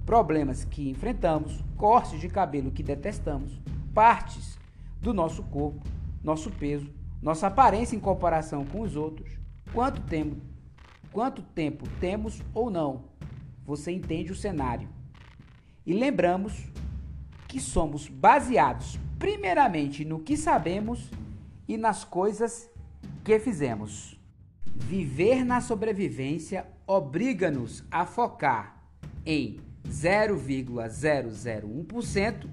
problemas 0.05 0.62
que 0.62 0.91
enfrentamos, 0.91 1.65
cortes 1.75 2.21
de 2.21 2.29
cabelo 2.29 2.71
que 2.71 2.83
detestamos, 2.83 3.59
partes 3.95 4.59
do 5.01 5.15
nosso 5.15 5.43
corpo, 5.45 5.87
nosso 6.23 6.51
peso, 6.51 6.91
nossa 7.23 7.47
aparência 7.47 7.97
em 7.97 8.01
comparação 8.01 8.65
com 8.65 8.81
os 8.81 8.97
outros, 8.97 9.31
quanto 9.73 10.01
tempo, 10.03 10.37
quanto 11.13 11.43
tempo 11.43 11.87
temos 12.01 12.43
ou 12.55 12.71
não. 12.71 13.05
Você 13.65 13.93
entende 13.93 14.33
o 14.33 14.37
cenário. 14.37 14.89
E 15.85 15.93
lembramos 15.93 16.65
que 17.49 17.61
somos 17.61 18.09
baseados 18.09 18.99
primeiramente 19.19 20.05
no 20.05 20.21
que 20.21 20.37
sabemos 20.37 21.11
e 21.67 21.77
nas 21.77 22.05
coisas 22.05 22.71
que 23.25 23.37
fizemos. 23.39 24.21
Viver 24.75 25.45
na 25.45 25.61
sobrevivência 25.61 26.67
obriga-nos 26.87 27.85
a 27.91 28.05
focar 28.05 28.83
em 29.25 29.59
0,001% 29.89 32.49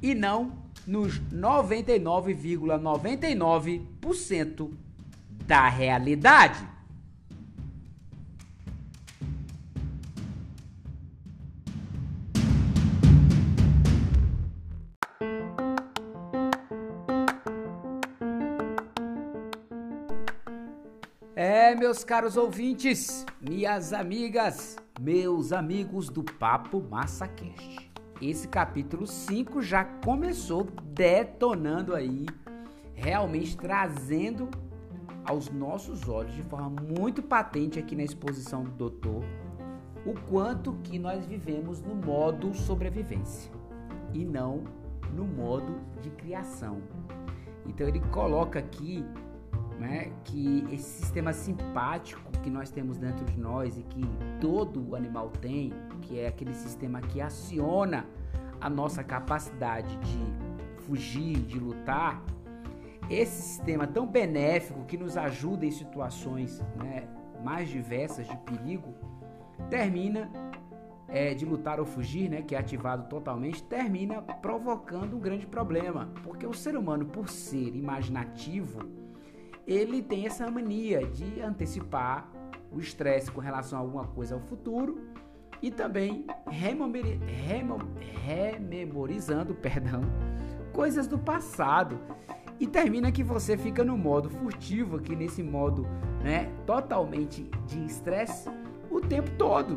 e 0.00 0.14
não 0.14 0.67
nos 0.88 1.20
99,99% 1.30 2.78
,99 2.80 4.70
da 5.46 5.68
realidade. 5.68 6.66
É, 21.36 21.74
meus 21.74 22.02
caros 22.02 22.36
ouvintes, 22.36 23.24
minhas 23.40 23.92
amigas, 23.92 24.76
meus 24.98 25.52
amigos 25.52 26.08
do 26.08 26.24
Papo 26.24 26.82
MassaCast. 26.90 27.87
Esse 28.20 28.48
capítulo 28.48 29.06
5 29.06 29.62
já 29.62 29.84
começou 29.84 30.66
detonando 30.92 31.94
aí, 31.94 32.26
realmente 32.92 33.56
trazendo 33.56 34.48
aos 35.24 35.48
nossos 35.50 36.08
olhos 36.08 36.34
de 36.34 36.42
forma 36.42 36.68
muito 36.68 37.22
patente 37.22 37.78
aqui 37.78 37.94
na 37.94 38.02
exposição 38.02 38.64
do 38.64 38.70
doutor 38.72 39.22
o 40.04 40.14
quanto 40.28 40.72
que 40.82 40.98
nós 40.98 41.24
vivemos 41.26 41.80
no 41.80 41.94
modo 41.94 42.54
sobrevivência 42.54 43.52
e 44.12 44.24
não 44.24 44.64
no 45.14 45.24
modo 45.24 45.78
de 46.00 46.10
criação. 46.10 46.80
Então 47.66 47.86
ele 47.86 48.00
coloca 48.10 48.58
aqui 48.58 49.04
né, 49.78 50.10
que 50.24 50.66
esse 50.72 51.02
sistema 51.02 51.32
simpático 51.32 52.32
que 52.42 52.50
nós 52.50 52.70
temos 52.70 52.98
dentro 52.98 53.24
de 53.26 53.38
nós 53.38 53.76
e 53.76 53.82
que 53.82 54.00
todo 54.40 54.96
animal 54.96 55.30
tem, 55.30 55.72
que 55.98 56.18
é 56.18 56.28
aquele 56.28 56.54
sistema 56.54 57.00
que 57.00 57.20
aciona 57.20 58.06
a 58.60 58.68
nossa 58.68 59.04
capacidade 59.04 59.96
de 59.98 60.82
fugir, 60.84 61.38
de 61.40 61.58
lutar, 61.58 62.22
esse 63.10 63.42
sistema 63.42 63.86
tão 63.86 64.06
benéfico 64.06 64.84
que 64.84 64.96
nos 64.96 65.16
ajuda 65.16 65.64
em 65.64 65.70
situações 65.70 66.60
né, 66.76 67.08
mais 67.42 67.68
diversas 67.68 68.26
de 68.26 68.36
perigo, 68.38 68.94
termina 69.70 70.30
é, 71.08 71.32
de 71.34 71.44
lutar 71.44 71.80
ou 71.80 71.86
fugir, 71.86 72.28
né, 72.28 72.42
que 72.42 72.54
é 72.54 72.58
ativado 72.58 73.08
totalmente, 73.08 73.62
termina 73.62 74.20
provocando 74.20 75.16
um 75.16 75.20
grande 75.20 75.46
problema, 75.46 76.10
porque 76.22 76.46
o 76.46 76.52
ser 76.52 76.76
humano, 76.76 77.06
por 77.06 77.28
ser 77.28 77.74
imaginativo, 77.74 78.80
ele 79.66 80.02
tem 80.02 80.26
essa 80.26 80.50
mania 80.50 81.06
de 81.06 81.40
antecipar 81.40 82.30
o 82.70 82.78
estresse 82.78 83.30
com 83.30 83.40
relação 83.40 83.78
a 83.78 83.82
alguma 83.82 84.06
coisa 84.06 84.34
ao 84.34 84.40
futuro 84.40 85.08
e 85.62 85.70
também 85.70 86.26
rememori, 86.46 87.20
rememorizando, 88.24 89.54
perdão, 89.56 90.02
coisas 90.72 91.06
do 91.06 91.18
passado. 91.18 91.98
E 92.60 92.66
termina 92.66 93.12
que 93.12 93.22
você 93.22 93.56
fica 93.56 93.84
no 93.84 93.96
modo 93.96 94.28
furtivo, 94.28 94.96
aqui 94.96 95.14
nesse 95.14 95.42
modo, 95.42 95.86
né, 96.22 96.50
totalmente 96.66 97.48
de 97.66 97.84
estresse 97.84 98.50
o 98.90 99.00
tempo 99.00 99.30
todo. 99.38 99.76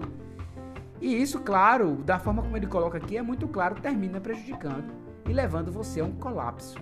E 0.99 1.21
isso, 1.21 1.39
claro, 1.39 1.95
da 1.95 2.17
forma 2.17 2.41
como 2.41 2.57
ele 2.57 2.67
coloca 2.67 2.97
aqui, 2.97 3.17
é 3.17 3.21
muito 3.21 3.47
claro, 3.47 3.79
termina 3.79 4.19
prejudicando 4.19 4.91
e 5.27 5.33
levando 5.33 5.71
você 5.71 5.99
a 5.99 6.05
um 6.05 6.13
colapso. 6.13 6.79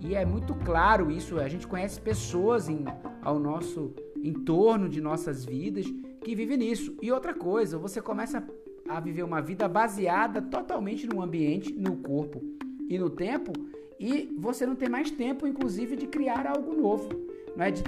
E 0.00 0.14
é 0.14 0.24
muito 0.24 0.54
claro 0.54 1.10
isso, 1.10 1.38
a 1.38 1.48
gente 1.48 1.66
conhece 1.66 2.00
pessoas 2.00 2.68
em, 2.68 2.84
ao 3.22 3.38
nosso 3.38 3.94
entorno 4.22 4.88
de 4.88 5.00
nossas 5.00 5.44
vidas 5.44 5.86
que 6.26 6.34
vivem 6.34 6.56
nisso. 6.56 6.92
E 7.00 7.12
outra 7.12 7.32
coisa, 7.32 7.78
você 7.78 8.02
começa 8.02 8.44
a 8.88 8.98
viver 8.98 9.22
uma 9.22 9.40
vida 9.40 9.68
baseada 9.68 10.42
totalmente 10.42 11.06
no 11.06 11.22
ambiente, 11.22 11.72
no 11.72 11.98
corpo 11.98 12.42
e 12.88 12.98
no 12.98 13.08
tempo, 13.08 13.52
e 13.98 14.34
você 14.36 14.66
não 14.66 14.74
tem 14.74 14.88
mais 14.88 15.08
tempo, 15.08 15.46
inclusive, 15.46 15.94
de 15.94 16.08
criar 16.08 16.44
algo 16.48 16.74
novo, 16.74 17.08
não 17.54 17.64
é 17.64 17.70
de, 17.70 17.84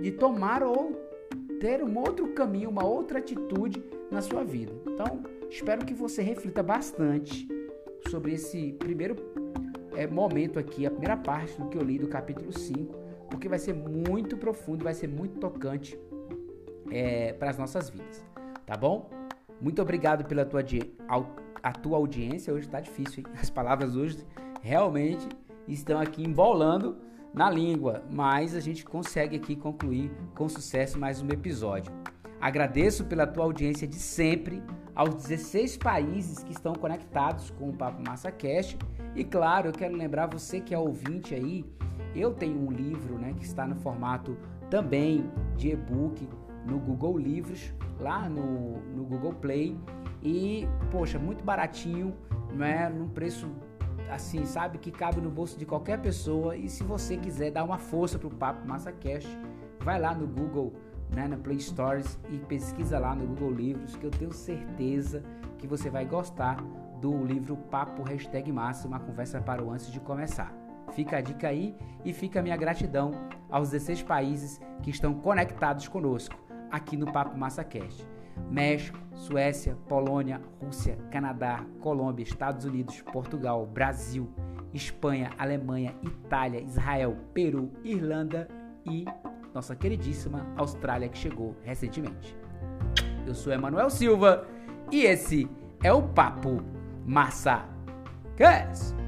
de 0.00 0.10
tomar 0.10 0.64
ou 0.64 0.92
ter 1.60 1.84
um 1.84 1.96
outro 1.96 2.26
caminho, 2.32 2.68
uma 2.68 2.84
outra 2.84 3.20
atitude 3.20 3.80
na 4.10 4.20
sua 4.20 4.42
vida. 4.42 4.72
Então, 4.84 5.22
espero 5.48 5.86
que 5.86 5.94
você 5.94 6.22
reflita 6.22 6.64
bastante 6.64 7.46
sobre 8.10 8.34
esse 8.34 8.72
primeiro 8.72 9.14
é, 9.94 10.04
momento 10.08 10.58
aqui, 10.58 10.84
a 10.84 10.90
primeira 10.90 11.16
parte 11.16 11.56
do 11.60 11.68
que 11.68 11.78
eu 11.78 11.82
li 11.82 11.96
do 11.96 12.08
capítulo 12.08 12.52
5, 12.52 12.92
porque 13.30 13.48
vai 13.48 13.60
ser 13.60 13.72
muito 13.72 14.36
profundo, 14.36 14.82
vai 14.82 14.94
ser 14.94 15.08
muito 15.08 15.38
tocante 15.38 15.96
é, 16.90 17.32
para 17.32 17.50
as 17.50 17.58
nossas 17.58 17.90
vidas, 17.90 18.24
tá 18.64 18.76
bom? 18.76 19.10
Muito 19.60 19.80
obrigado 19.80 20.24
pela 20.24 20.44
tua, 20.44 20.64
a 21.62 21.72
tua 21.72 21.96
audiência. 21.96 22.52
Hoje 22.52 22.66
está 22.66 22.80
difícil, 22.80 23.24
hein? 23.26 23.32
As 23.40 23.48
palavras 23.48 23.96
hoje 23.96 24.18
realmente 24.60 25.26
estão 25.66 25.98
aqui 25.98 26.22
embolando 26.22 26.98
na 27.32 27.50
língua, 27.50 28.02
mas 28.10 28.54
a 28.54 28.60
gente 28.60 28.84
consegue 28.84 29.36
aqui 29.36 29.56
concluir 29.56 30.10
com 30.34 30.48
sucesso 30.48 30.98
mais 30.98 31.20
um 31.20 31.28
episódio. 31.28 31.92
Agradeço 32.40 33.04
pela 33.04 33.26
tua 33.26 33.44
audiência 33.44 33.86
de 33.86 33.96
sempre, 33.96 34.62
aos 34.94 35.14
16 35.16 35.76
países 35.78 36.42
que 36.42 36.52
estão 36.52 36.74
conectados 36.74 37.50
com 37.50 37.70
o 37.70 37.72
Papo 37.72 38.02
Massa. 38.02 38.32
E 39.14 39.24
claro, 39.24 39.68
eu 39.68 39.72
quero 39.72 39.96
lembrar 39.96 40.26
você 40.26 40.60
que 40.60 40.74
é 40.74 40.78
ouvinte 40.78 41.34
aí, 41.34 41.64
eu 42.14 42.32
tenho 42.32 42.58
um 42.58 42.70
livro, 42.70 43.18
né, 43.18 43.34
que 43.36 43.44
está 43.44 43.66
no 43.66 43.76
formato 43.76 44.36
também 44.70 45.30
de 45.56 45.70
e-book 45.70 46.28
no 46.66 46.78
Google 46.78 47.16
Livros, 47.16 47.72
lá 47.98 48.28
no, 48.28 48.80
no 48.94 49.04
Google 49.04 49.32
Play. 49.34 49.78
E, 50.22 50.66
poxa, 50.90 51.18
muito 51.18 51.44
baratinho, 51.44 52.14
né, 52.52 52.88
num 52.88 53.08
preço 53.08 53.48
assim, 54.10 54.44
sabe, 54.44 54.78
que 54.78 54.90
cabe 54.90 55.20
no 55.20 55.30
bolso 55.30 55.58
de 55.58 55.64
qualquer 55.64 56.00
pessoa. 56.00 56.56
E 56.56 56.68
se 56.68 56.82
você 56.82 57.16
quiser 57.16 57.50
dar 57.50 57.64
uma 57.64 57.78
força 57.78 58.18
pro 58.18 58.30
Papo 58.30 58.66
Massa 58.66 58.92
Cast, 58.92 59.28
vai 59.80 60.00
lá 60.00 60.14
no 60.14 60.26
Google 60.26 60.72
né, 61.14 61.28
na 61.28 61.36
Play 61.36 61.60
Stores 61.60 62.18
e 62.30 62.38
pesquisa 62.38 62.98
lá 62.98 63.14
no 63.14 63.26
Google 63.26 63.52
Livros 63.52 63.96
que 63.96 64.04
eu 64.04 64.10
tenho 64.10 64.32
certeza 64.32 65.22
que 65.58 65.66
você 65.66 65.88
vai 65.88 66.04
gostar 66.04 66.56
do 67.00 67.24
livro 67.24 67.56
Papo 67.56 68.02
Hashtag 68.02 68.50
Massa, 68.50 68.88
uma 68.88 68.98
conversa 68.98 69.40
para 69.40 69.62
o 69.62 69.70
antes 69.70 69.90
de 69.92 70.00
começar. 70.00 70.52
Fica 70.92 71.18
a 71.18 71.20
dica 71.20 71.48
aí 71.48 71.76
e 72.04 72.12
fica 72.12 72.40
a 72.40 72.42
minha 72.42 72.56
gratidão 72.56 73.12
aos 73.50 73.70
16 73.70 74.02
países 74.02 74.60
que 74.82 74.90
estão 74.90 75.14
conectados 75.14 75.88
conosco 75.88 76.45
aqui 76.70 76.96
no 76.96 77.10
Papo 77.10 77.36
Massa 77.36 77.64
Cast. 77.64 78.06
México, 78.50 78.98
Suécia, 79.14 79.76
Polônia, 79.88 80.40
Rússia, 80.60 80.96
Canadá, 81.10 81.64
Colômbia, 81.80 82.22
Estados 82.22 82.64
Unidos, 82.64 83.00
Portugal, 83.00 83.66
Brasil, 83.66 84.30
Espanha, 84.72 85.30
Alemanha, 85.38 85.94
Itália, 86.02 86.60
Israel, 86.60 87.16
Peru, 87.32 87.72
Irlanda 87.82 88.46
e 88.84 89.04
nossa 89.54 89.74
queridíssima 89.74 90.46
Austrália 90.56 91.08
que 91.08 91.16
chegou 91.16 91.56
recentemente. 91.62 92.36
Eu 93.26 93.34
sou 93.34 93.52
Emanuel 93.52 93.88
Silva 93.88 94.46
e 94.92 95.02
esse 95.04 95.48
é 95.82 95.92
o 95.92 96.02
Papo 96.02 96.62
Massa 97.06 97.66
Cast. 98.36 99.05